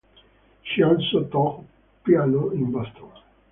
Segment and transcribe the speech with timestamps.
[0.63, 1.63] She also taught
[2.03, 3.11] piano in Boston.